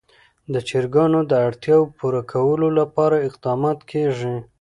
د 0.53 0.55
چرګانو 0.69 1.19
د 1.31 1.33
اړتیاوو 1.47 1.93
پوره 1.97 2.21
کولو 2.31 2.67
لپاره 2.79 3.23
اقدامات 3.27 3.79
کېږي. 3.91 4.35